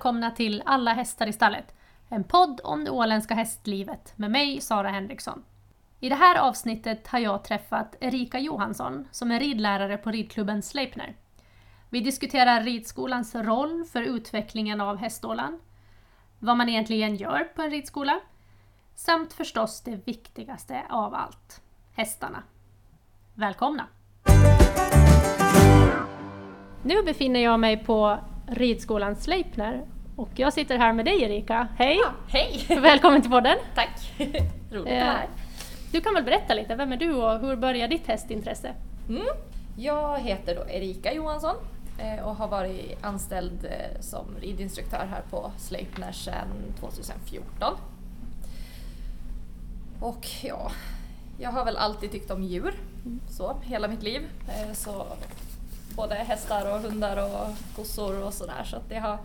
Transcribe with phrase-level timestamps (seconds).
[0.00, 1.74] välkomna till Alla hästar i stallet.
[2.08, 5.42] En podd om det åländska hästlivet med mig, Sara Henriksson.
[5.98, 11.16] I det här avsnittet har jag träffat Erika Johansson som är ridlärare på ridklubben Sleipner.
[11.90, 15.60] Vi diskuterar ridskolans roll för utvecklingen av hästålan,
[16.38, 18.20] vad man egentligen gör på en ridskola,
[18.94, 21.62] samt förstås det viktigaste av allt,
[21.94, 22.42] hästarna.
[23.34, 23.86] Välkomna!
[26.82, 28.18] Nu befinner jag mig på
[28.50, 29.82] ridskolan Sleipner
[30.16, 31.68] och jag sitter här med dig Erika.
[31.76, 31.96] Hej!
[32.04, 32.66] Ja, hej!
[32.80, 33.56] Välkommen till podden!
[33.74, 34.12] Tack!
[34.18, 35.26] Roligt att vara Eh, här.
[35.92, 38.74] Du kan väl berätta lite, vem är du och hur började ditt hästintresse?
[39.08, 39.22] Mm.
[39.76, 41.54] Jag heter då Erika Johansson
[41.98, 46.48] eh, och har varit anställd eh, som ridinstruktör här på Sleipner sedan
[46.80, 47.74] 2014.
[50.00, 50.70] Och ja,
[51.38, 52.74] jag har väl alltid tyckt om djur,
[53.28, 54.22] så hela mitt liv.
[54.48, 55.06] Eh, Så
[55.96, 58.64] både hästar och hundar och kossor och sådär.
[58.64, 59.18] Så att det har,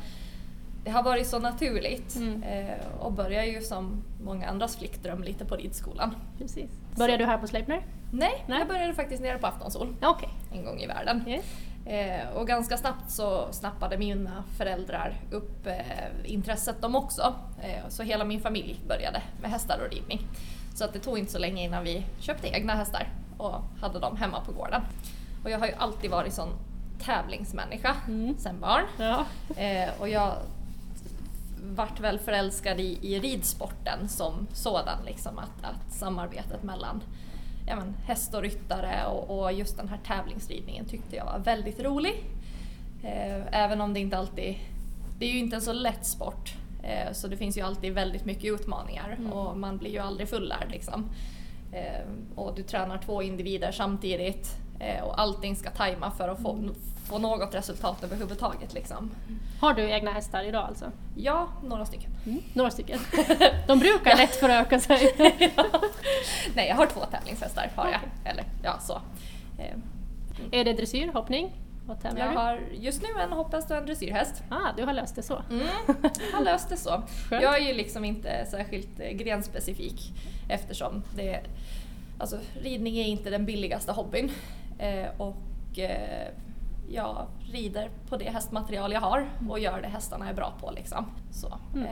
[0.84, 2.16] det har varit så naturligt.
[2.16, 2.44] Mm.
[2.44, 6.16] Eh, Och började ju som många andras flickdröm lite på ridskolan.
[6.38, 6.70] Precis.
[6.98, 7.82] Började du här på Sleipner?
[8.12, 8.60] Nej, Nej.
[8.60, 10.30] jag började faktiskt nere på Aftonsol Okej.
[10.54, 11.24] en gång i världen.
[11.28, 11.46] Yes.
[11.86, 15.76] Eh, och ganska snabbt så snappade mina föräldrar upp eh,
[16.24, 17.36] intresset de också.
[17.64, 20.22] Eh, så hela min familj började med hästar och ridning.
[20.76, 24.18] Så att det tog inte så länge innan vi köpte egna hästar och hade dem
[24.18, 24.82] hemma på gården.
[25.46, 26.50] Och jag har ju alltid varit sån
[27.00, 28.36] tävlingsmänniska Mm.
[28.38, 28.84] sen barn.
[28.98, 29.26] Ja.
[29.62, 30.34] Eh, och jag
[31.76, 34.98] vart väl förälskad i, i ridsporten som sådan.
[35.06, 37.04] Liksom, att, att samarbetet mellan
[37.68, 41.80] ja, men, häst och ryttare och, och just den här tävlingsridningen tyckte jag var väldigt
[41.80, 42.24] rolig.
[43.04, 44.56] Eh, även om det inte alltid...
[45.20, 46.54] Det är ju inte en så lätt sport.
[46.84, 49.32] Eh, så det finns ju alltid väldigt mycket utmaningar Mm.
[49.34, 50.72] och man blir ju aldrig fullärd.
[50.72, 51.10] Liksom.
[51.72, 52.06] Eh,
[52.36, 54.56] och du tränar två individer samtidigt
[55.04, 56.70] och allting ska tajma för att få,
[57.10, 58.74] få något resultat överhuvudtaget.
[58.74, 59.12] Liksom.
[59.62, 60.92] Har du egna hästar idag alltså?
[61.16, 62.12] Ja, några stycken.
[62.54, 63.00] Några stycken.
[63.68, 65.16] De brukar lätt föröka sig.
[66.56, 67.72] Nej, jag har två tävlingshästar.
[67.76, 68.32] Har jag.
[68.32, 69.02] Eller ja, så.
[69.60, 69.76] Eh,
[70.52, 71.54] är det dressyr, hoppning?
[71.88, 72.38] Vad tävlar Jag du?
[72.38, 74.44] har just nu en hopphäst och en dressyrhäst.
[74.50, 75.42] Ah, du har löst det så.
[75.50, 75.68] Mm,
[76.34, 77.04] har löst det så.
[77.30, 77.44] Skönt.
[77.44, 80.14] Jag är ju liksom inte särskilt eh, grenspecifik
[80.50, 81.40] eftersom det,
[82.18, 84.32] alltså, ridning är inte den billigaste hobbyn.
[84.78, 86.28] Eh, och eh,
[86.90, 90.72] jag rider på det hästmaterial jag har och gör det hästarna är bra på.
[90.72, 91.06] Liksom.
[91.32, 91.86] Så, Mm.
[91.86, 91.92] eh,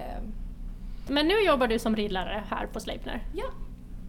[1.07, 3.21] Men nu jobbar du som ridlärare här på Sleipner.
[3.33, 3.45] ja.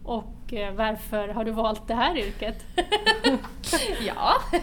[0.03, 2.65] Och eh, varför har du valt det här yrket?
[4.05, 4.31] ja.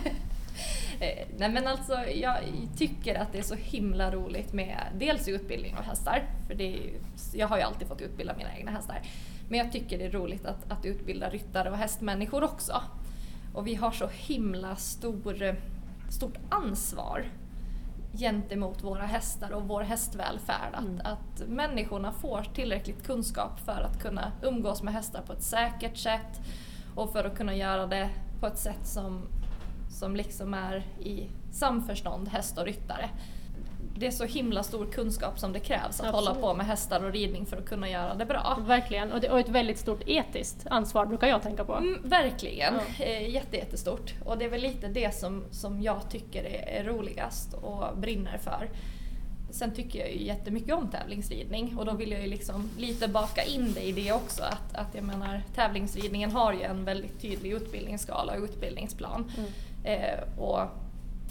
[1.39, 2.37] Nej men alltså jag
[2.77, 7.01] tycker att det är så himla roligt med dels utbildning av hästar, för det ju-
[7.35, 9.01] jag har ju alltid fått utbilda mina egna hästar.
[9.49, 12.83] Men jag tycker det är roligt att, att utbilda ryttare och hästmänniskor också.
[13.55, 15.57] Och vi har så himla stor,
[16.11, 17.25] stort ansvar
[18.13, 20.75] gentemot våra hästar och vår hästvälfärd.
[20.79, 21.01] Mm.
[21.05, 25.97] Att, att människorna får tillräckligt kunskap för att kunna umgås med hästar på ett säkert
[25.97, 26.41] sätt
[26.95, 28.11] och för att kunna göra det
[28.41, 29.23] på ett sätt som,
[29.89, 33.11] som liksom är i samförstånd häst och ryttare.
[34.03, 36.41] Det är så himla stor kunskap som det krävs att hålla Absolut.
[36.43, 38.59] på med hästar och ridning för att kunna göra det bra.
[38.67, 41.75] Verkligen, och, det, och ett väldigt stort etiskt ansvar brukar jag tänka på.
[41.75, 43.05] Mm, verkligen, Ja.
[43.05, 44.15] eh, jätte, jättestort.
[44.25, 48.39] Och det är väl lite det som, som jag tycker är, är roligast och brinner
[48.39, 48.71] för.
[49.51, 53.43] Sen tycker jag ju jättemycket om tävlingsridning och då vill jag ju liksom lite baka
[53.45, 54.43] in det i det också.
[54.43, 59.33] Att, att jag menar, tävlingsridningen har ju en väldigt tydlig utbildningsskala och utbildningsplan.
[59.39, 59.51] Mm.
[59.85, 60.61] Eh, och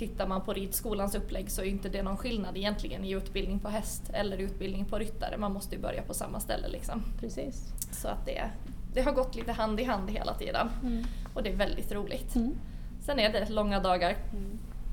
[0.01, 3.69] tittar man på ridskolans upplägg så är inte det någon skillnad egentligen i utbildning på
[3.69, 5.38] häst eller utbildning på ryttare.
[5.38, 7.03] Man måste ju börja på samma ställe liksom.
[7.19, 7.63] Precis.
[7.92, 8.50] Så att det,
[8.94, 10.69] det har gått lite hand i hand hela tiden.
[10.83, 11.03] Mm.
[11.33, 12.36] Och det är väldigt roligt.
[12.36, 12.56] Mm.
[13.01, 14.15] Sen är det långa dagar,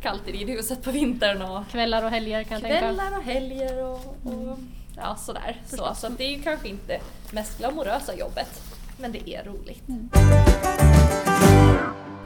[0.03, 2.79] kallt i ridhuset på vintern och Kvällar och helger kan jag tänka.
[2.79, 4.59] kvällar och helger och, och
[4.97, 5.61] ja, sådär.
[5.65, 6.01] Så, Förstås.
[6.01, 7.01] så att det är ju kanske inte
[7.33, 8.63] mest glamorösa jobbet,
[8.99, 9.85] men det är roligt.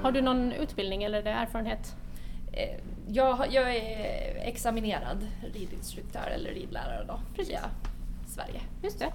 [0.02, 1.96] Har du någon utbildning eller är det erfarenhet?
[2.52, 2.76] Eh,
[3.08, 7.58] Jag, jag är examinerad ridinstruktör eller ridlärare då, Precis.
[8.26, 8.60] Sverige.
[8.82, 9.12] Just det.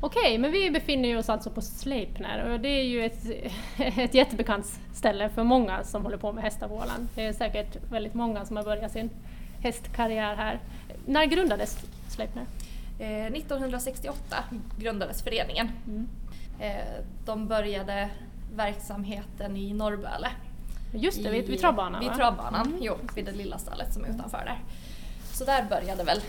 [0.00, 3.24] Okej, men vi befinner oss alltså på Sleipner och det är ju ett,
[3.98, 7.08] ett jättebekant ställe för många som håller på med hästar på Åland.
[7.14, 9.10] Det är säkert väldigt många som har börjat sin
[9.60, 10.60] hästkarriär här.
[11.06, 11.78] När grundades
[12.08, 12.44] Sleipner?
[12.98, 14.36] Eh, 1968
[14.78, 15.68] grundades föreningen.
[15.86, 16.08] Mm.
[16.60, 18.08] Eh, De började
[18.54, 20.28] verksamheten i Norrböle.
[20.92, 22.16] Just det, vid, travbanan Vid va?
[22.16, 22.78] travbanan, Mm.
[22.82, 24.58] jo, vid det lilla stallet som är utanför där.
[25.32, 26.20] Så där började väl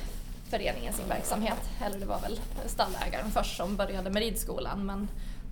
[0.49, 1.69] föreningen sin verksamhet.
[1.85, 5.07] Eller det var väl stallägaren först som började med ridskolan men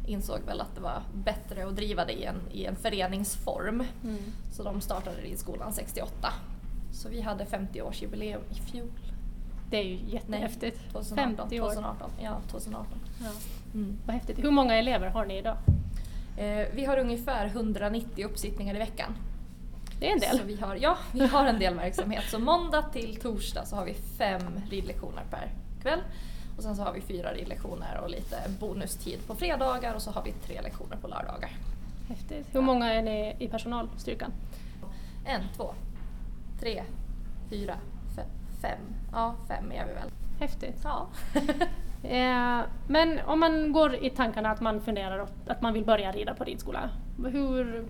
[0.08, 3.84] insåg väl att det var bättre att driva det i en, i en föreningsform.
[4.04, 4.18] Mm.
[4.52, 6.34] Så de startade ridskolan 68.
[6.94, 8.92] Så vi hade 50-årsjubileum i fjol.
[9.70, 10.80] Det är ju jättehäftigt.
[10.92, 11.38] 2018.
[11.50, 11.66] 50 år.
[11.70, 12.10] 2018.
[12.24, 13.00] Ja, 2018.
[13.22, 13.30] Ja.
[13.74, 13.98] Mm.
[14.06, 14.44] Vad häftigt.
[14.44, 15.58] Hur många elever har ni idag?
[16.42, 19.16] Eh, vi har ungefär 190 uppsittningar i veckan.
[20.00, 20.38] Det är en del.
[20.38, 22.24] Så vi har, ja, vi har en del verksamhet.
[22.30, 25.52] Så måndag till torsdag så har vi fem ridlektioner per
[25.82, 26.00] kväll.
[26.58, 30.24] Och sen så har vi fyra ridlektioner och lite bonustid på fredagar och så har
[30.24, 31.52] vi tre lektioner på lördagar.
[32.10, 32.48] Häftigt.
[32.52, 34.32] Hur många är ni i personalstyrkan?
[35.26, 35.74] En, två,
[36.60, 36.84] tre,
[37.50, 37.76] fyra,
[38.16, 38.28] fem.
[38.62, 38.80] fem.
[39.12, 40.10] Ja, fem är vi väl.
[40.40, 40.82] Häftigt.
[40.84, 41.08] Ja.
[42.04, 46.34] Eh, men om man går i tankarna att man funderar att man vill börja rida
[46.34, 46.90] på ridskola,
[47.26, 47.88] hur,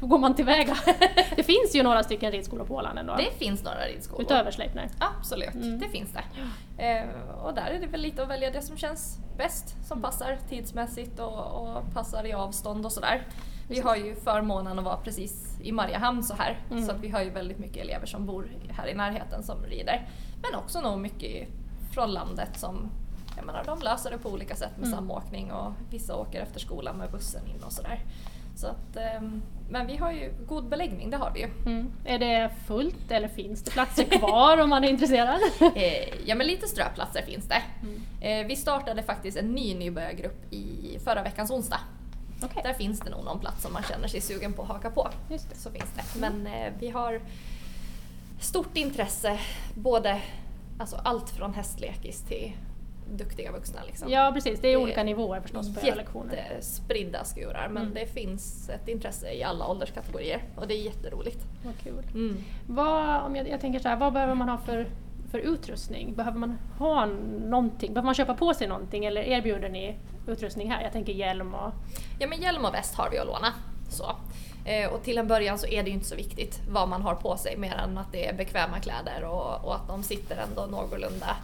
[0.00, 0.76] hur går man tillväga?
[1.36, 3.14] det finns ju några stycken ridskolor på Åland ändå.
[3.16, 4.22] Det finns några ridskolor.
[4.22, 4.88] Utöver Sleipner.
[4.98, 5.78] Absolut, Mm.
[5.78, 6.24] det finns det.
[6.86, 7.08] Eh,
[7.44, 10.02] och där är det väl lite att välja det som känns bäst, som Mm.
[10.02, 11.38] passar tidsmässigt och,
[11.76, 13.26] och passar i avstånd och sådär.
[13.68, 16.84] Vi har ju förmånen att vara precis i Mariehamn så här, Mm.
[16.86, 20.08] så att vi har ju väldigt mycket elever som bor här i närheten som rider.
[20.42, 21.48] Men också nog mycket
[21.94, 22.90] från landet som
[23.36, 24.98] jag menar, de löser det på olika sätt med Mm.
[24.98, 28.00] samåkning och vissa åker efter skolan med bussen in och sådär.
[28.56, 31.48] Så att, ehm, men vi har ju god beläggning, det har vi ju.
[31.66, 31.92] Mm.
[32.04, 35.40] Är det fullt eller finns det platser kvar om man är intresserad?
[35.76, 37.62] Eh, ja men lite ströplatser finns det.
[37.82, 38.02] Mm.
[38.20, 41.80] Eh, vi startade faktiskt en ny nybörjargrupp i förra veckans onsdag.
[42.44, 44.90] Okej, Där finns det nog någon plats som man känner sig sugen på att haka
[44.90, 45.08] på.
[45.30, 45.56] just det.
[45.56, 46.20] Så finns det.
[46.20, 47.20] Men eh, vi har
[48.40, 49.38] stort intresse,
[49.74, 50.20] både
[50.78, 52.52] alltså allt från hästlekis till
[53.10, 53.80] duktiga vuxna.
[53.86, 54.08] Liksom.
[54.10, 56.34] Ja precis, det är Det olika är nivåer förstås på era lektioner.
[56.36, 57.94] Jättespridda skurar men Mm.
[57.94, 61.44] det finns ett intresse i alla ålderskategorier och det är jätteroligt.
[61.64, 62.04] Vad kul.
[62.14, 62.36] Mm.
[62.66, 64.86] Vad, om jag, jag tänker så här, vad behöver man ha för,
[65.30, 66.14] för utrustning?
[66.14, 67.06] Behöver man ha
[67.46, 67.94] någonting?
[67.94, 69.96] Behöver man köpa på sig någonting eller erbjuder ni
[70.26, 70.82] utrustning här?
[70.82, 71.72] Jag tänker hjälm och...
[72.18, 73.52] Ja men hjälm och väst har vi att låna.
[73.90, 74.16] Så.
[74.64, 77.14] Eh, och till en början så är det ju inte så viktigt vad man har
[77.14, 80.66] på sig mer än att det är bekväma kläder och, och att de sitter ändå
[80.66, 81.36] någorlunda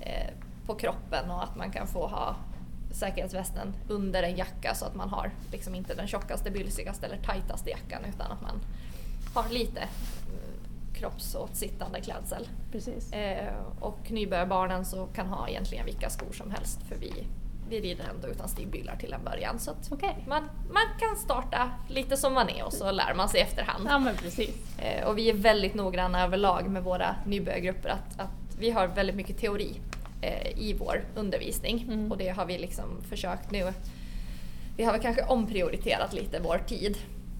[0.00, 0.28] eh,
[0.66, 2.36] på kroppen och att man kan få ha
[2.90, 7.70] säkerhetsvästen under en jacka så att man har liksom inte den tjockaste, bylsigaste eller tajtaste
[7.70, 8.60] jackan utan att man
[9.34, 10.52] har lite mm,
[10.94, 12.48] kroppsåtsittande klädsel.
[12.72, 13.12] Precis.
[13.12, 17.12] Eh, och nybörjarbarnen så kan ha egentligen vilka skor som helst för vi,
[17.68, 19.58] vi rider ändå utan stigbylar till en början.
[19.58, 20.24] Så Okej.
[20.28, 20.42] man,
[20.72, 23.86] man kan starta lite som man är och så lär man sig efterhand.
[23.90, 24.78] Ja men precis.
[24.78, 29.16] Eh, och vi är väldigt noggranna överlag med våra nybörjargrupper att, att vi har väldigt
[29.16, 29.91] mycket teori eh,
[30.56, 32.12] i vår undervisning Mm.
[32.12, 33.72] och det har vi liksom försökt nu.
[34.76, 36.96] Vi har väl kanske omprioriterat lite vår tid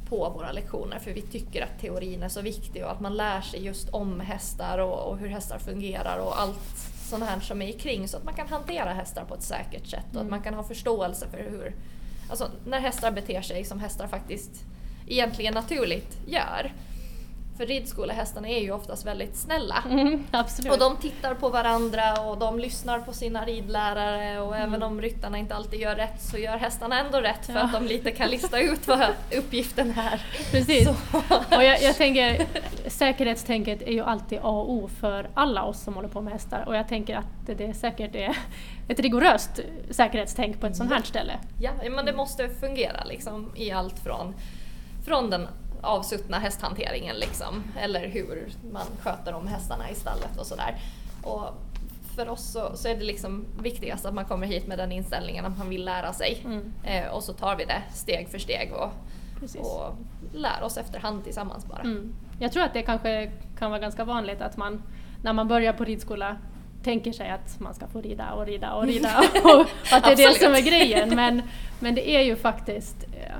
[0.08, 3.40] på våra lektioner för vi tycker att teorin är så viktig och att man lär
[3.40, 6.76] sig just om hästar och, och hur hästar fungerar och allt
[7.08, 10.00] sånt här som är kring så att man kan hantera hästar på ett säkert sätt
[10.04, 10.30] och att Mm.
[10.30, 11.74] man kan ha förståelse för hur,
[12.30, 14.50] alltså när hästar beter sig som hästar faktiskt
[15.06, 16.72] egentligen naturligt gör.
[17.56, 19.84] För ridskolehästarna är ju oftast väldigt snälla.
[19.90, 20.24] Mm.
[20.70, 24.68] Och de tittar på varandra och de lyssnar på sina ridlärare och Mm.
[24.68, 27.60] även om ryttarna inte alltid gör rätt så gör hästarna ändå rätt för Ja.
[27.62, 29.06] att de lite kan lista ut vad
[29.38, 30.26] uppgiften är.
[30.50, 30.84] Precis.
[30.84, 30.92] Så.
[31.56, 32.46] Och jag, jag tänker,
[32.86, 36.64] säkerhetstänket är ju alltid A och O för alla oss som håller på med hästar
[36.68, 38.36] och jag tänker att det, det säkert är
[38.88, 41.32] ett rigoröst säkerhetstänk på ett sånt här ställe.
[41.60, 44.34] Ja, men det måste fungera liksom i allt från,
[45.06, 45.48] från den
[45.82, 50.76] avsuttna hästhanteringen liksom, eller hur man sköter om hästarna i stallet och sådär.
[51.22, 51.54] Och
[52.16, 55.44] för oss så, så är det liksom viktigast att man kommer hit med den inställningen
[55.44, 56.42] att man vill lära sig.
[56.44, 56.72] Mm.
[56.84, 58.90] Eh, och så tar vi det steg för steg och,
[59.58, 59.94] och
[60.32, 61.80] lär oss efterhand tillsammans bara.
[61.80, 62.14] Mm.
[62.38, 64.82] Jag tror att det kanske kan vara ganska vanligt att man
[65.22, 66.36] när man börjar på ridskola
[66.82, 69.60] tänker sig att man ska få rida och rida och rida och,
[69.92, 71.16] att det är det som är grejen.
[71.16, 71.42] Men,
[71.80, 73.36] men det är ju faktiskt eh,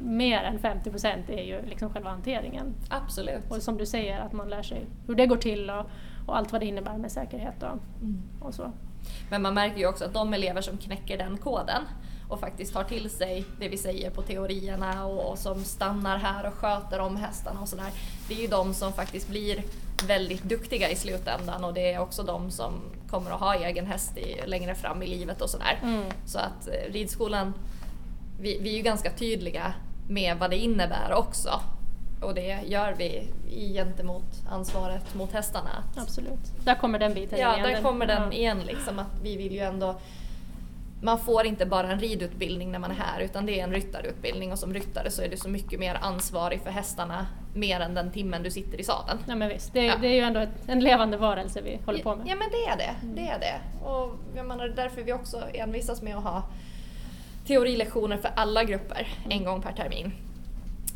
[0.00, 2.74] mer än 50 procent är ju liksom själva hanteringen.
[2.90, 3.42] Absolut.
[3.50, 5.86] Och som du säger, att man lär sig hur det går till och,
[6.26, 8.22] och allt vad det innebär med säkerhet och, Mm.
[8.40, 8.72] och så.
[9.30, 11.82] Men man märker ju också att de elever som knäcker den koden
[12.28, 16.46] och faktiskt tar till sig det vi säger på teorierna och, och som stannar här
[16.46, 17.90] och sköter om hästarna och sådär.
[18.28, 19.62] Det är ju de som faktiskt blir
[20.06, 22.72] väldigt duktiga i slutändan och det är också de som
[23.10, 25.78] kommer att ha egen häst i, längre fram i livet och sådär.
[25.82, 26.04] Mm.
[26.26, 27.54] Så att eh, ridskolan,
[28.40, 29.74] vi, vi är ju ganska tydliga
[30.08, 31.60] med vad det innebär också.
[32.22, 33.28] Och det gör vi
[33.74, 35.84] gentemot ansvaret mot hästarna.
[35.96, 36.64] Absolut.
[36.64, 37.72] Där kommer den biten Ja, igen.
[37.72, 38.32] där kommer den ja.
[38.32, 39.96] igen liksom att vi vill ju ändå
[41.02, 44.52] man får inte bara en ridutbildning när man är här utan det är en ryttarutbildning
[44.52, 48.10] och som ryttare så är du så mycket mer ansvarig för hästarna mer än den
[48.12, 49.18] timmen du sitter i sadeln.
[49.26, 49.72] Ja, men visst.
[49.72, 49.94] Det, är- Ja.
[50.00, 52.26] det är ju ändå ett, en levande varelse vi håller på med.
[52.28, 53.84] Ja men det är det, det är det.
[53.88, 56.42] Och jag menar därför vi också envisas med att ha
[57.46, 60.12] teorilektioner för alla grupper en gång per termin.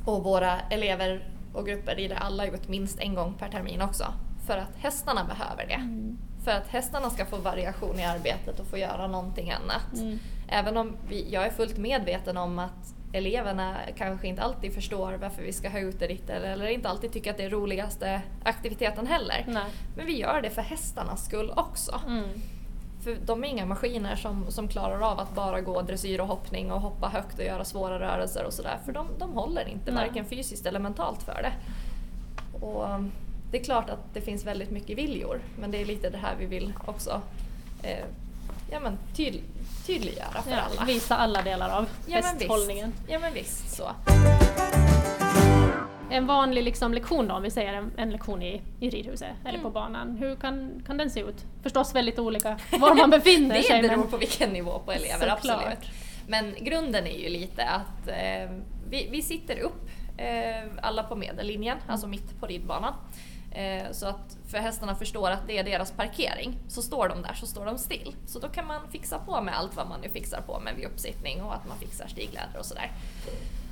[0.05, 4.05] Och våra elever och grupper rider alla ut minst en gång per termin också.
[4.47, 5.75] För att hästarna behöver det.
[5.75, 6.19] Mm.
[6.45, 9.99] För att hästarna ska få variation i arbetet och få göra någonting annat.
[9.99, 10.19] Mm.
[10.49, 15.43] Även om vi, jag är fullt medveten om att eleverna kanske inte alltid förstår varför
[15.43, 19.45] vi ska ha uteritter eller inte alltid tycker att det är roligaste aktiviteten heller.
[19.49, 19.65] Nej.
[19.97, 22.01] Men vi gör det för hästarnas skull också.
[22.07, 22.29] Mm.
[23.01, 26.73] För de är inga maskiner som, som klarar av att bara gå dressyr och hoppning
[26.73, 28.79] och hoppa högt och göra svåra rörelser och sådär.
[28.85, 30.07] För de, de håller inte, Nej.
[30.07, 31.53] varken fysiskt eller mentalt för det.
[32.67, 32.87] Och
[33.51, 36.37] det är klart att det finns väldigt mycket viljor men det är lite det här
[36.39, 37.21] vi vill också
[37.83, 38.05] eh,
[38.71, 39.39] ja, men tydl
[39.87, 40.85] tydliggöra för ja, alla.
[40.85, 42.93] Visa alla delar av ja, hästhållningen.
[43.09, 43.91] Ja men visst så.
[46.11, 49.59] En vanlig liksom lektion då, om vi säger en, en lektion i, i ridhuset eller
[49.59, 49.63] mm.
[49.63, 51.45] på banan, hur kan, kan den se ut?
[51.63, 53.83] Förstås väldigt olika var man befinner det sig.
[53.83, 54.11] Det beror men...
[54.11, 55.79] på vilken nivå på elever, absolut.
[56.27, 58.51] Men grunden är ju lite att eh,
[58.91, 61.91] vi, vi sitter upp eh, alla på medellinjen, mm.
[61.91, 62.95] alltså mitt på ridbanan.
[63.53, 67.35] Eh, så att för hästarna förstår att det är deras parkering, så står de där
[67.35, 68.15] så står de still.
[68.27, 70.87] Så då kan man fixa på med allt vad man nu fixar på med vid
[70.87, 72.91] uppsittning och att man fixar stigläder och sådär.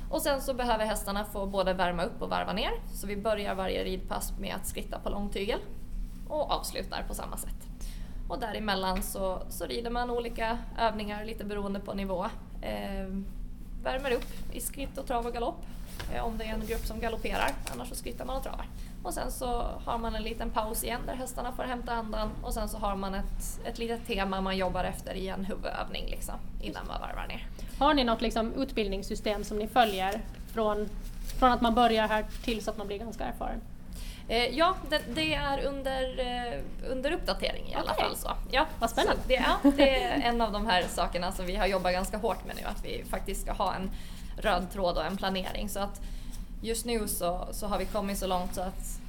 [0.09, 2.71] Och sen så behöver hästarna få både värma upp och varva ner.
[2.93, 5.59] Så vi börjar varje ridpass med att skritta på långtygel
[6.27, 7.67] och avslutar på samma sätt.
[8.27, 12.25] Och däremellan så, så rider man olika övningar lite beroende på nivå.
[12.61, 13.07] Eh,
[13.83, 15.65] värmer upp i skritt och trav och galopp
[16.13, 18.65] eh, om det är en grupp som galopperar, annars så skrittar man och travar.
[19.03, 22.53] Och sen så har man en liten paus igen där hästarna får hämta andan och
[22.53, 26.35] sen så har man ett, ett litet tema man jobbar efter i en huvudövning liksom,
[26.61, 27.47] innan man varvar ner.
[27.79, 30.21] Har ni något liksom, utbildningssystem som ni följer
[30.53, 30.89] från,
[31.39, 33.61] från att man börjar här tills att man blir ganska erfaren?
[34.27, 36.59] Eh, ja, det, det, är under, eh,
[36.91, 38.15] under uppdatering i alla fall.
[38.15, 38.31] Så.
[38.51, 39.21] Ja, Vad spännande!
[39.27, 42.45] det, ja, det är en av de här sakerna som vi har jobbat ganska hårt
[42.45, 43.91] med nu, att vi faktiskt ska ha en
[44.37, 45.69] röd tråd och en planering.
[45.69, 46.01] Så att
[46.61, 48.99] just nu så, så har vi kommit så långt så att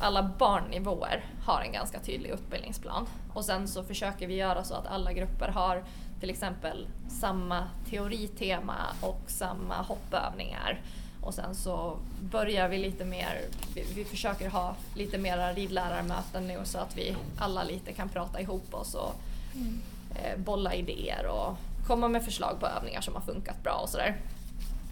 [0.00, 3.06] alla barnnivåer har en ganska tydlig utbildningsplan.
[3.34, 5.82] Och sen så försöker vi göra så att alla grupper har
[6.20, 10.80] till exempel samma teoritema och samma hoppövningar.
[11.20, 13.40] Och sen så börjar vi lite mer,
[13.74, 18.40] vi, vi försöker ha lite mera ridlärarmöten nu så att vi alla lite kan prata
[18.40, 19.14] ihop oss och
[19.54, 19.80] mm.
[20.14, 21.56] eh, bolla idéer och
[21.86, 24.16] komma med förslag på övningar som har funkat bra och sådär.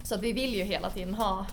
[0.03, 1.47] Så att vi vill ju hela tiden ha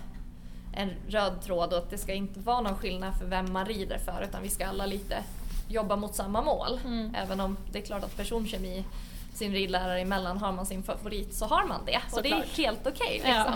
[0.72, 3.98] en röd tråd och att det ska inte vara någon skillnad för vem man rider
[3.98, 5.24] för utan vi ska alla lite
[5.68, 6.80] jobba mot samma mål.
[6.84, 7.14] Mm.
[7.14, 8.84] Även om det är klart att personkemi
[9.32, 12.00] sin ridlärare emellan, har man sin favorit så har man det.
[12.10, 13.20] Så och det är helt okej.
[13.20, 13.54] Okay, liksom.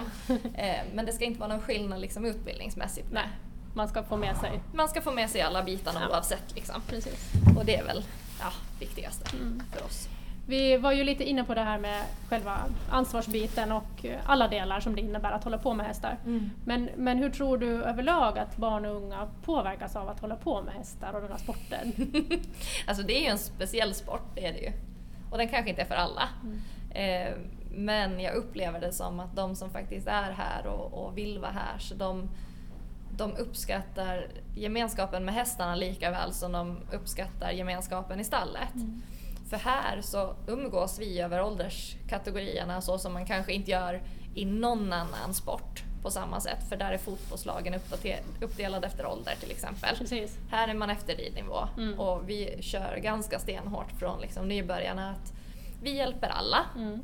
[0.54, 0.62] ja.
[0.62, 3.08] Eh, men det ska inte vara någon skillnad liksom, utbildningsmässigt.
[3.12, 3.28] Nej,
[3.74, 4.60] man ska få med sig.
[4.74, 6.08] Man ska få med sig alla bitarna ja.
[6.08, 6.54] oavsett.
[6.54, 6.82] Liksom.
[6.88, 7.32] Precis.
[7.58, 8.04] Och det är väl
[8.40, 9.62] ja, viktigaste mm.
[9.72, 10.08] för oss.
[10.48, 12.58] Vi var ju lite inne på det här med själva
[12.90, 16.18] ansvarsbiten och alla delar som det innebär att hålla på med hästar.
[16.24, 16.50] Mm.
[16.64, 20.62] Men, men hur tror du överlag att barn och unga påverkas av att hålla på
[20.62, 21.92] med hästar och den här sporten?
[22.86, 24.72] alltså det är ju en speciell sport, det är det ju.
[25.30, 26.28] Och den kanske inte är för alla.
[26.42, 26.60] Mm.
[26.90, 27.34] Eh,
[27.70, 31.50] men jag upplever det som att de som faktiskt är här och, och vill vara
[31.50, 32.28] här, så de,
[33.10, 38.74] de uppskattar gemenskapen med hästarna lika väl som de uppskattar gemenskapen i stallet.
[38.74, 39.02] Mm.
[39.50, 44.02] För här så umgås vi över ålderskategorierna så som man kanske inte gör
[44.34, 46.68] i någon annan sport på samma sätt.
[46.68, 47.74] För där är fotbollslagen
[48.40, 49.96] uppdelade efter ålder till exempel.
[49.96, 50.36] Precis.
[50.50, 52.00] Här är man efter ridnivå mm.
[52.00, 55.32] och vi kör ganska stenhårt från liksom nybörjarna att
[55.82, 56.66] vi hjälper alla.
[56.76, 57.02] Mm.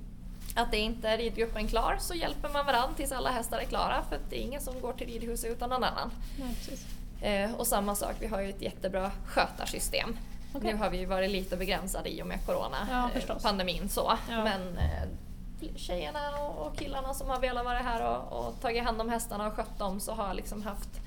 [0.55, 4.03] Att det inte är ridgruppen klar så hjälper man varandra tills alla hästar är klara
[4.09, 6.11] för det är ingen som går till ridhuset utan någon annan.
[6.39, 10.17] Ja, eh, och samma sak, vi har ju ett jättebra skötarsystem.
[10.55, 10.73] Okay.
[10.73, 13.83] Nu har vi varit lite begränsade i och med coronapandemin.
[13.83, 14.19] Ja, så.
[14.31, 14.45] Ja.
[14.45, 15.09] Men eh,
[15.77, 19.53] tjejerna och killarna som har velat vara här och, och tagit hand om hästarna och
[19.53, 21.01] skött dem så har liksom haft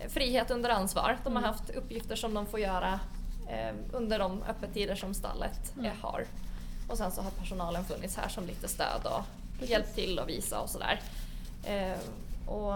[0.00, 1.18] eh, frihet under ansvar.
[1.24, 1.52] De har mm.
[1.52, 3.00] haft uppgifter som de får göra
[3.48, 5.92] eh, under de öppettider som stallet mm.
[6.02, 6.24] har.
[6.88, 9.70] Och sen så har personalen funnits här som lite stöd och Precis.
[9.70, 11.00] hjälpt till och visa och sådär.
[11.64, 11.98] Eh,
[12.46, 12.74] och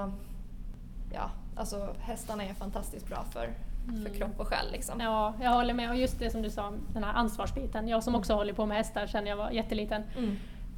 [1.12, 3.54] ja, alltså hästarna är fantastiskt bra för
[3.88, 4.02] mm.
[4.02, 4.72] för kropp och själ.
[4.72, 5.00] Liksom.
[5.00, 5.90] Ja, jag håller med.
[5.90, 7.88] Och just det som du sa, den här ansvarsbiten.
[7.88, 8.38] Jag som också mm.
[8.38, 10.02] håller på med hästar sedan jag var jätteliten.
[10.18, 10.36] Mm.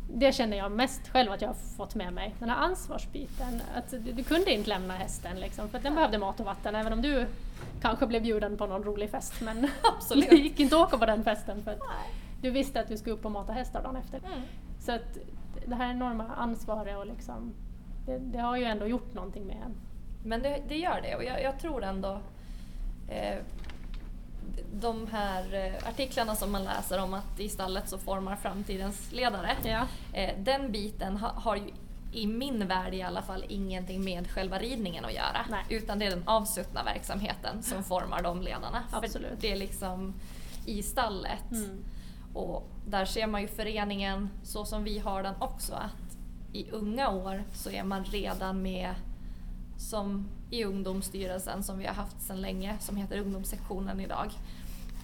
[0.09, 2.35] Det känner jag mest själv att jag har fått med mig.
[2.39, 3.63] Den här ansvarsbiten.
[3.75, 6.75] Att du, du kunde inte lämna hästen liksom, för att den behövde mat och vatten.
[6.75, 7.27] Även om du
[7.81, 9.41] kanske blev bjuden på någon rolig fest.
[9.41, 10.31] Men Absolut.
[10.31, 11.81] du gick inte åka på den festen för att
[12.43, 14.19] du visste att du skulle upp och mata hästar dagen efter.
[14.19, 14.41] Mm.
[14.81, 15.19] Så att
[15.67, 17.55] det här enorma ansvaret och liksom,
[18.07, 19.75] det, det, har ju ändå gjort någonting med en.
[20.25, 22.21] Men det, det gör det och jag, jag tror ändå
[23.09, 23.39] Eh,
[24.73, 29.57] de här eh, artiklarna som man läser om att i stallet så formar framtidens ledare.
[29.65, 29.87] Ja.
[30.13, 31.73] Eh, den biten har ju
[32.13, 35.47] i min värld i alla fall ingenting med själva ridningen att göra.
[35.51, 35.65] Nej.
[35.69, 38.83] Utan det är den avsuttna verksamheten som formar de ledarna.
[38.91, 39.29] Absolut.
[39.29, 40.15] För det är liksom
[40.67, 41.53] i stallet.
[41.53, 41.85] Mm.
[42.35, 45.75] Och där ser man ju föreningen så som vi har den också.
[45.75, 46.17] Att
[46.53, 48.95] i unga år så är man redan med
[49.77, 54.31] som i ungdomsstyrelsen som vi har haft sedan länge som heter ungdomssektionen idag.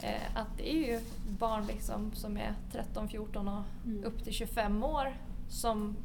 [0.02, 1.00] Eh, att det är ju
[1.38, 4.04] barn liksom som är 13, 14 och Mm.
[4.04, 5.16] upp till 25 år
[5.50, 5.96] som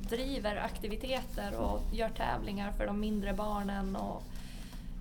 [0.00, 3.96] driver aktiviteter och gör tävlingar för de mindre barnen.
[3.96, 4.22] Och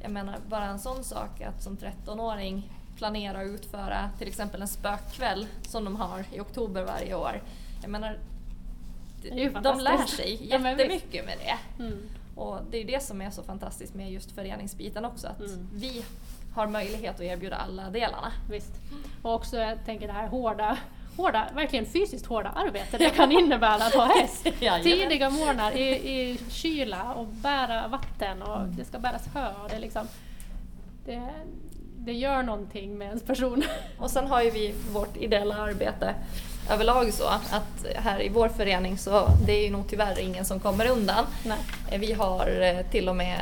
[0.01, 4.67] jag menar bara en sån sak att som 13-åring planera och utföra till exempel en
[4.67, 7.41] spökkväll som de har i oktober varje år.
[7.81, 8.17] Jag menar,
[9.63, 10.47] de lär sig
[10.77, 11.83] jättemycket med det.
[11.83, 11.97] Mm.
[12.35, 15.67] Och det är det som är så fantastiskt med just föreningsbiten också, att Mm.
[15.73, 16.05] vi
[16.55, 18.31] har möjlighet att erbjuda alla delarna.
[18.49, 18.71] Visst.
[19.21, 20.77] Och också jag tänker det här hårda,
[21.17, 24.43] hårda, verkligen fysiskt hårda arbete det kan innebära att ha häst.
[24.83, 28.75] Tidiga morgnar i, i kyla och bära vatten och Mm.
[28.75, 29.51] det ska bäras hö.
[29.69, 30.07] Det, liksom,
[31.05, 31.29] det,
[31.97, 33.63] det gör någonting med ens person.
[33.99, 36.15] Och sen har ju vi vårt ideella arbete
[36.69, 40.59] överlag så att här i vår förening så det är ju nog tyvärr ingen som
[40.59, 41.25] kommer undan.
[41.43, 41.57] Nej.
[41.91, 43.39] Eh, Vi har eh, till och med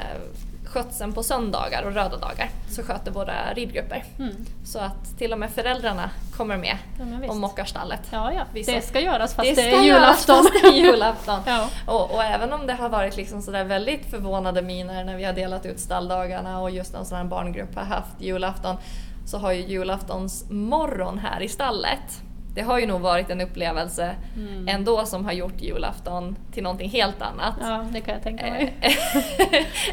[0.65, 4.03] skötseln på söndagar och röda dagar så sköter våra ridgrupper.
[4.20, 4.36] Mm.
[4.65, 8.00] Så att till och med föräldrarna kommer med Ja, och mockar stallet.
[8.12, 8.44] Ja, ja.
[8.65, 10.46] Det ska göras fast det, ska är julafton.
[10.62, 11.39] det är julafton.
[11.45, 11.69] ja.
[11.86, 15.34] Och, och även om det har varit liksom sådär väldigt förvånade miner när vi har
[15.34, 18.78] delat ut stalldagarna och just en sån här barngrupp har haft julafton
[19.26, 22.21] så har ju julaftons morgon här i stallet
[22.56, 24.68] det har ju nog varit en upplevelse Mm.
[24.68, 27.56] ändå som har gjort julafton till någonting helt annat.
[27.62, 28.74] ja, det kan jag tänka mig.
[28.82, 28.94] Eh,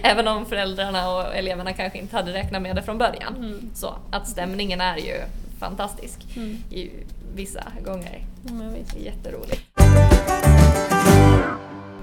[0.11, 3.37] Även om föräldrarna och eleverna kanske inte hade räknat med det från början.
[3.37, 3.71] Mm.
[3.75, 5.15] Så att stämningen är ju
[5.61, 6.57] fantastisk Mm.
[6.71, 6.91] i
[7.35, 8.19] vissa gånger.
[8.43, 8.97] Men visst.
[8.97, 9.63] Jätteroligt.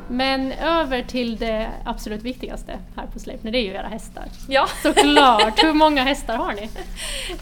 [0.09, 4.23] Men över till det absolut viktigaste här på Sleipner, det är ju era hästar.
[4.47, 4.67] Ja.
[4.83, 5.63] Såklart!
[5.63, 6.69] Hur många hästar har ni?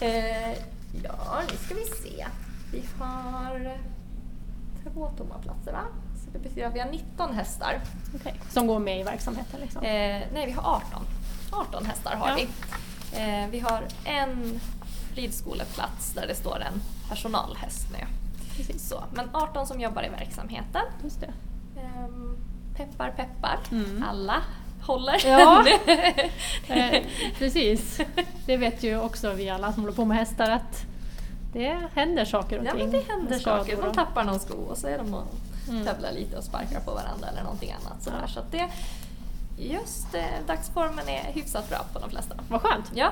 [0.00, 0.50] Eh,
[1.04, 2.26] ja, nu ska vi se.
[2.72, 3.78] Vi har
[4.92, 5.82] två tomma platser va?
[6.24, 7.80] Så det betyder att vi har 19 hästar.
[8.14, 9.82] Okej, Som går med i verksamheten liksom?
[9.82, 11.02] Eh, nej, vi har 18.
[11.52, 12.34] 18 hästar har Ja.
[12.36, 12.48] vi.
[13.20, 14.60] Eh, vi har en
[15.14, 18.06] ridskoleplats där det står en personalhäst nu.
[18.56, 18.88] Precis.
[18.88, 20.82] Så, men 18 som jobbar i verksamheten.
[21.04, 21.32] Just det.
[21.80, 22.36] Ehm,
[22.76, 24.04] peppar peppar, Mm.
[24.08, 24.42] alla
[24.82, 25.26] håller.
[25.26, 25.64] Ja.
[26.68, 27.02] Eh,
[27.38, 28.00] precis.
[28.46, 30.86] Det vet ju också vi alla som håller på med hästar att
[31.58, 32.80] det händer saker och Ja ting.
[32.80, 33.76] men det händer saker.
[33.82, 35.24] De tappar någon sko och så är de och
[35.68, 35.84] Mm.
[35.84, 38.02] tävlar lite och sparkar på varandra eller någonting annat.
[38.02, 38.18] Sådär.
[38.22, 38.28] Ja.
[38.28, 38.68] Så det,
[39.62, 42.34] just eh, dagsformen är hyfsat bra på de flesta.
[42.48, 42.84] Vad skönt!
[42.94, 43.10] Ja.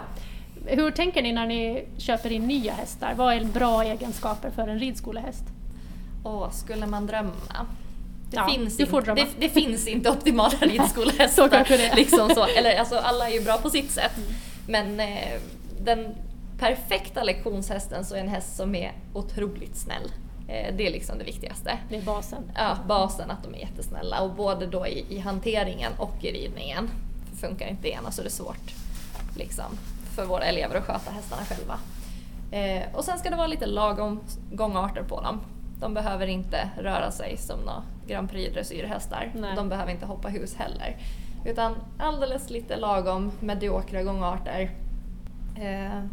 [0.66, 3.14] Hur tänker ni när ni köper in nya hästar?
[3.16, 5.44] Vad är bra egenskaper för en ridskolehäst?
[6.22, 7.32] Och skulle man drömma?
[8.30, 11.64] Det, Ja, finns, inte, det, det finns inte optimala ridskolehästar.
[11.64, 12.44] Så liksom så.
[12.58, 14.16] Eller, alltså, alla är ju bra på sitt sätt.
[14.16, 14.28] Mm.
[14.66, 15.40] Men eh,
[15.80, 16.14] den
[16.58, 20.12] perfekta lektionshästen så är en häst som är otroligt snäll.
[20.48, 21.78] Eh, det är liksom det viktigaste.
[21.88, 22.42] Det är basen.
[22.54, 26.90] Ja, basen att de är jättesnälla och både då i, i hanteringen och i ridningen.
[27.30, 28.74] För funkar inte det ena så är det svårt
[29.36, 29.78] liksom,
[30.16, 31.78] för våra elever att sköta hästarna själva.
[32.50, 34.20] Eh, och sen ska det vara lite lagom
[34.52, 35.40] gångarter på dem.
[35.80, 39.32] De behöver inte röra sig som några Grand Prix dressyrhästar.
[39.34, 39.56] Nej.
[39.56, 40.96] De behöver inte hoppa hus heller.
[41.44, 44.70] Utan alldeles lite lagom mediokra gångarter.
[45.56, 46.04] Eh,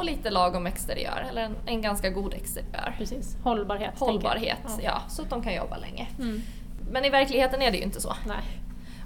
[0.00, 2.94] och lite lagom exteriör, eller en, en ganska god exteriör.
[2.98, 3.36] Precis.
[3.42, 3.98] Hållbarhet.
[3.98, 4.78] Hållbarhet, Ja.
[4.82, 6.08] ja, så att de kan jobba länge.
[6.18, 6.42] Mm.
[6.90, 8.14] Men i verkligheten är det ju inte så.
[8.26, 8.36] Nej.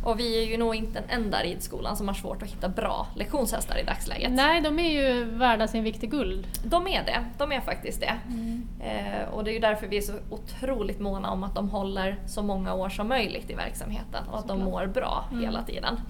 [0.05, 3.07] Och vi är ju nog inte den enda ridskolan som har svårt att hitta bra
[3.17, 4.33] lektionshästar i dagsläget.
[4.33, 6.47] Nej, de är ju värda sin vikt i guld.
[6.65, 8.15] De är det, de är faktiskt det.
[8.29, 8.69] Mm.
[8.81, 12.19] Eh, och det är ju därför vi är så otroligt måna om att de håller
[12.27, 14.73] så många år som möjligt i verksamheten och att de Såklart.
[14.73, 15.45] mår bra Mm.
[15.45, 16.01] hela tiden.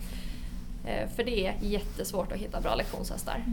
[0.86, 3.44] Eh, för det är jättesvårt att hitta bra lektionshästar.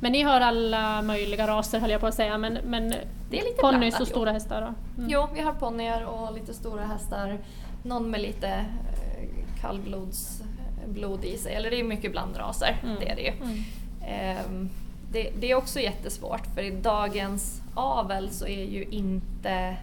[0.00, 2.88] Men ni har alla möjliga raser höll jag på att säga, men, men
[3.30, 4.06] Det är lite ponnys och jo.
[4.06, 4.66] stora hästar då?
[5.02, 5.10] Mm.
[5.10, 7.38] Jo, vi har ponnyer och lite stora hästar.
[7.82, 9.28] Någon med lite eh,
[9.60, 11.54] kallblodsblod i sig.
[11.54, 12.96] Eller det är mycket blandraser, Mm.
[13.00, 13.32] det är det ju.
[13.32, 13.62] Mm.
[14.06, 14.70] Ehm,
[15.12, 19.76] det, det är också jättesvårt för i dagens avel så är ju inte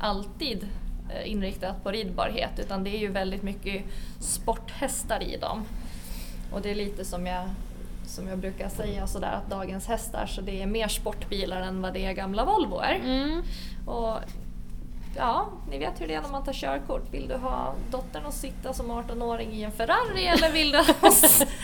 [0.00, 0.68] alltid
[1.10, 3.82] eh, inriktat på ridbarhet utan det är ju väldigt mycket
[4.20, 5.64] sporthästar i dem.
[6.52, 7.44] Och det är lite som jag,
[8.06, 11.92] som jag brukar säga sådär att dagens hästar så det är mer sportbilar än vad
[11.92, 13.00] det är gamla Volvoer.
[13.04, 13.42] Mm.
[13.86, 14.18] Och
[15.16, 17.14] ja, ni vet hur det är när man tar körkort.
[17.14, 20.96] Vill du ha dottern att sitta som 18-åring i en Ferrari eller vill du att
[21.00, 21.12] hon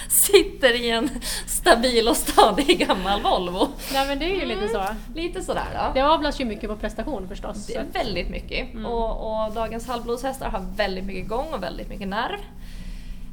[0.08, 1.10] sitter i en
[1.46, 3.68] stabil och stadig gammal Volvo?
[3.92, 4.82] Nej men det är ju lite så.
[5.14, 5.94] Lite sådär då.
[5.94, 7.66] Det avlas ju mycket på prestation förstås.
[7.66, 8.68] Det är väldigt mycket.
[8.86, 12.38] Och, och dagens halvblodshästar har väldigt mycket gång och väldigt mycket nerv.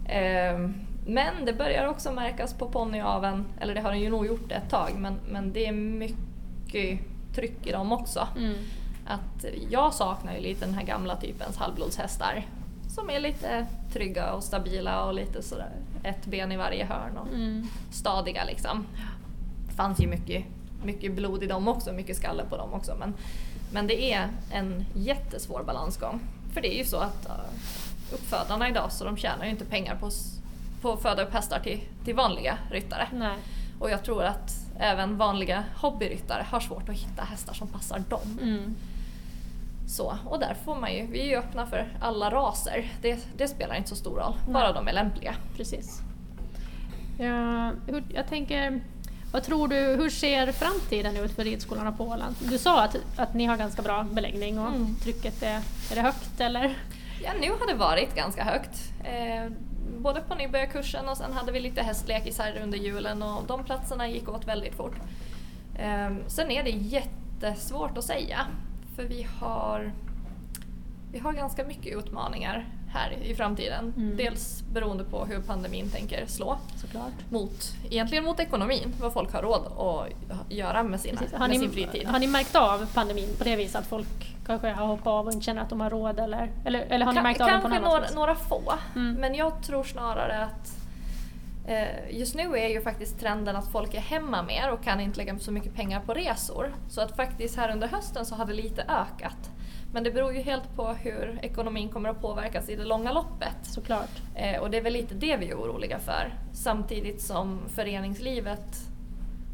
[0.09, 0.73] Ehm,
[1.09, 4.69] men det börjar också märkas på ponnyaveln, eller det har den ju nog gjort ett
[4.69, 6.99] tag, men, men det är mycket
[7.35, 8.27] tryck i dem också.
[8.37, 8.55] Mm.
[9.07, 12.45] Att jag saknar ju lite den här gamla typens halvblodshästar.
[12.87, 15.71] Som är lite trygga och stabila och lite sådär
[16.03, 17.67] ett ben i varje hörn och Mm.
[17.91, 18.85] stadiga liksom.
[19.67, 20.45] Det fanns ju mycket,
[20.83, 22.95] mycket blod i dem också, mycket skalle på dem också.
[22.99, 23.13] Men,
[23.71, 26.19] men det är en jättesvår balansgång.
[26.53, 29.95] För det är ju så att uh, uppfödarna idag så de tjänar ju inte pengar
[29.95, 30.09] på,
[30.81, 33.07] på att föda upp hästar till, till vanliga ryttare.
[33.13, 33.37] Nej.
[33.79, 38.39] Och jag tror att även vanliga hobbyryttare har svårt att hitta hästar som passar dem.
[38.41, 38.75] Mm.
[39.87, 42.91] Så, och där får man ju, vi är ju öppna för alla raser.
[43.01, 45.35] Det, det spelar inte så stor roll, bara de är lämpliga.
[45.57, 45.99] Precis.
[47.19, 48.81] Ja, hur, jag tänker,
[49.31, 52.35] vad tror du, hur ser framtiden ut för ridskolorna på Åland?
[52.39, 54.95] Du sa att, att ni har ganska bra beläggning och Mm.
[54.95, 55.61] trycket är,
[55.91, 56.77] är det högt eller?
[57.23, 58.91] Ja, nu har det varit ganska högt.
[59.03, 59.51] Eh,
[59.97, 64.29] både på nybörjarkursen och sen hade vi lite hästlekisar under julen och de platserna gick
[64.29, 64.95] åt väldigt fort.
[65.77, 68.47] Ehm, sen är det jättesvårt att säga
[68.95, 69.91] för vi har,
[71.11, 73.93] vi har ganska mycket utmaningar här i framtiden.
[73.97, 74.17] Mm.
[74.17, 77.13] Dels beroende på hur pandemin tänker slå Såklart.
[77.29, 81.37] mot, egentligen mot ekonomin, vad folk har råd att göra med, sina, Precis.
[81.37, 82.07] Har, med sin ni, fritid.
[82.07, 85.33] har ni märkt av pandemin på det viset att folk kanske har hoppat av och
[85.33, 87.53] inte känner att de har råd eller, eller, eller har ni Ka- märkt av det
[87.53, 88.15] på Kanske något annat några, vis?
[88.15, 89.13] några få, Mm.
[89.15, 90.75] men jag tror snarare att
[91.67, 95.17] eh, just nu är ju faktiskt trenden att folk är hemma mer och kan inte
[95.17, 96.73] lägga så mycket pengar på resor.
[96.89, 99.49] Så att faktiskt här under hösten så har det lite ökat.
[99.93, 103.55] Men det beror ju helt på hur ekonomin kommer att påverkas i det långa loppet.
[103.63, 104.09] Såklart.
[104.35, 106.33] Eh, och det är väl lite det vi är oroliga för.
[106.53, 108.75] Samtidigt som föreningslivet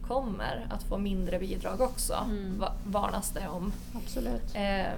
[0.07, 2.59] kommer att få mindre bidrag också, Mm.
[2.59, 3.73] va- varnas det om.
[3.95, 4.55] Absolut.
[4.55, 4.93] Eh,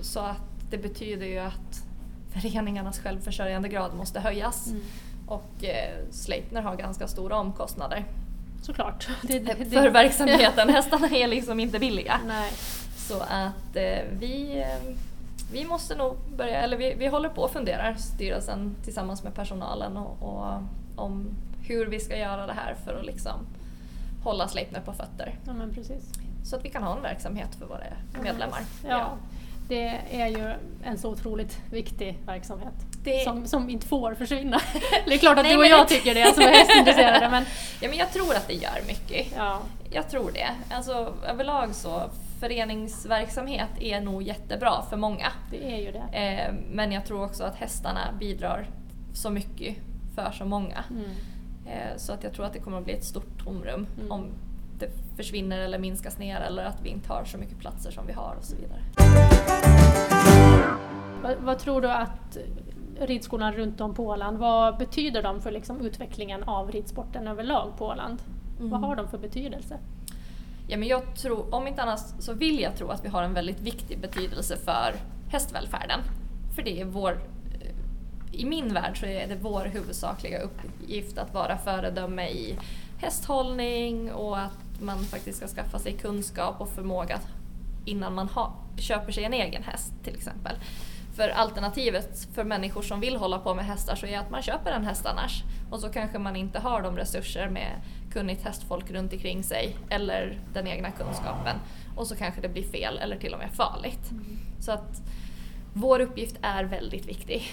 [0.00, 1.82] så att det betyder ju att
[2.32, 4.66] föreningarnas självförsörjandegrad måste höjas.
[4.66, 4.82] Mm.
[5.26, 8.04] Och eh, Sleipner har ganska stora omkostnader
[8.62, 9.08] Såklart.
[9.22, 10.68] Det, det, det, för verksamheten.
[10.74, 12.20] Hästarna är liksom inte billiga.
[12.26, 12.52] Nej.
[13.08, 14.94] Så att eh, vi, eh,
[15.52, 19.96] vi måste nog börja, eller vi, vi håller på och funderar, styrelsen tillsammans med personalen
[19.96, 20.62] och, och
[20.96, 21.26] om
[21.68, 23.46] hur vi ska göra det här för att liksom
[24.24, 25.34] hålla Sleipner på fötter.
[25.46, 26.04] Ja men precis.
[26.44, 27.80] Så att vi kan ha en verksamhet för våra
[28.22, 28.60] medlemmar.
[28.88, 29.10] Ja.
[29.68, 30.52] Det är ju
[30.84, 34.60] en så otroligt viktig verksamhet Det- som, som inte får försvinna.
[35.06, 37.44] det är klart att Nej, du och jag det- tycker det som är hästintresserade men
[37.80, 39.26] Ja, men jag tror att det gör mycket.
[39.36, 40.48] ja, Jag tror det.
[40.74, 42.02] Alltså överlag så,
[42.40, 45.26] föreningsverksamhet är nog jättebra för många.
[45.50, 46.18] det är ju det.
[46.18, 48.70] Eh, men jag tror också att hästarna bidrar
[49.12, 49.76] så mycket
[50.14, 50.84] för så många.
[50.90, 51.04] Mm.
[51.66, 54.12] Eh, så att jag tror att det kommer att bli ett stort tomrum Mm.
[54.12, 54.26] om
[54.78, 58.12] det försvinner eller minskas ner eller att vi inte har så mycket platser som vi
[58.12, 58.80] har och så vidare.
[61.22, 62.36] Vad, vad tror du att
[63.00, 67.86] ridskolan runt om på Åland, vad betyder de för liksom utvecklingen av ridsporten överlag på
[67.86, 68.22] Åland?
[68.58, 68.82] Vad Mm.
[68.82, 69.78] har de för betydelse?
[70.68, 73.34] Ja, men jag tror, om inte annat så vill jag tro att vi har en
[73.34, 74.94] väldigt viktig betydelse för
[75.28, 76.00] hästvälfärden.
[76.54, 77.12] För det är vår,
[77.60, 82.58] eh, i min värld så är det vår huvudsakliga uppgift att vara föredöme i
[82.98, 87.20] hästhållning och att man faktiskt ska skaffa sig kunskap och förmåga
[87.84, 90.56] innan man ha, köper sig en egen häst till exempel.
[91.16, 94.72] För alternativet för människor som vill hålla på med hästar så är att man köper
[94.72, 97.72] en häst annars och så kanske man inte har de resurser med
[98.16, 101.56] kunnigt hästfolk runt omkring sig eller den egna kunskapen
[101.96, 104.10] och så kanske det blir fel eller till och med farligt.
[104.60, 105.02] Så att
[105.74, 107.52] vår uppgift är väldigt viktig.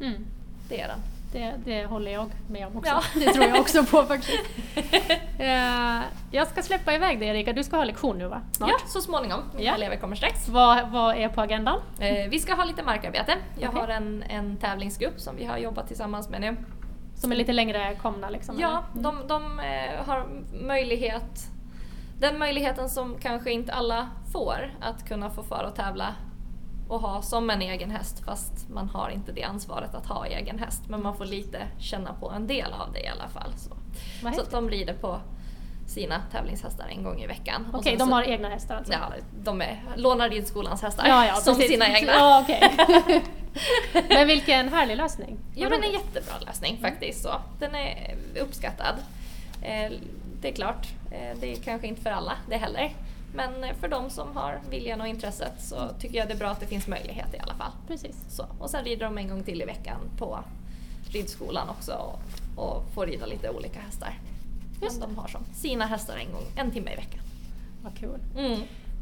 [0.00, 0.26] Mm.
[0.68, 0.98] Det är den.
[1.32, 2.90] Det, det håller jag med om också.
[2.90, 3.02] Ja.
[3.20, 4.42] Det tror jag också på faktiskt.
[5.38, 8.40] Eh, jag ska släppa iväg dig Erika, du ska ha lektion nu va?
[8.52, 8.70] Snart.
[8.70, 9.40] Ja, så småningom.
[9.52, 9.74] Mina Ja.
[9.74, 10.48] elever kommer strax.
[10.48, 11.80] Vad, vad är på agendan?
[12.00, 13.34] Eh, vi ska ha lite markarbete.
[13.60, 13.80] Jag Okej.
[13.80, 16.56] har en, en tävlingsgrupp som vi har jobbat tillsammans med nu.
[17.14, 18.58] Som är lite längre komna liksom?
[18.60, 19.08] Ja, eller?
[19.10, 19.26] Mm.
[19.28, 20.26] de, de eh, har
[20.66, 21.48] möjlighet,
[22.18, 26.14] den möjligheten som kanske inte alla får, att kunna få fara och tävla
[26.88, 30.58] och ha som en egen häst fast man har inte det ansvaret att ha egen
[30.58, 30.82] häst.
[30.88, 33.52] Men man får lite känna på en del av det i alla fall.
[33.56, 33.70] Så,
[34.34, 35.20] så att de rider på
[35.86, 37.66] sina tävlingshästar en gång i veckan.
[37.72, 38.92] Okej, sen de så- har egna hästar alltså?
[38.92, 39.12] Ja,
[39.44, 41.72] de är, lånar ridskolans hästar ja, ja som precis.
[41.72, 42.12] sina egna.
[42.12, 42.76] Ja, okej.
[44.08, 45.38] Men vilken härlig lösning.
[45.54, 47.22] Ja, men en jättebra lösning faktiskt.
[47.22, 47.34] Så.
[47.58, 48.94] Den är uppskattad.
[49.62, 49.92] Eh,
[50.40, 52.94] det är klart, eh, det är kanske inte för alla det heller.
[53.34, 56.60] Men för de som har viljan och intresset så tycker jag det är bra att
[56.60, 57.72] det finns möjlighet i alla fall.
[57.88, 58.16] Precis.
[58.28, 58.46] Så.
[58.58, 60.38] Och sen rider de en gång till i veckan på
[61.10, 62.20] ridskolan också och,
[62.64, 64.18] och får rida lite olika hästar.
[64.82, 67.20] Just de har som sina hästar en gång, en timme i veckan.
[67.82, 68.20] Vad kul.
[68.38, 68.60] Mm.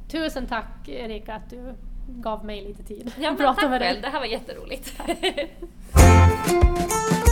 [0.09, 1.75] Tusen tack Erika att du
[2.21, 3.89] gav mig lite tid Ja, att prata tack med dig.
[3.89, 4.93] själv, det här var jätteroligt.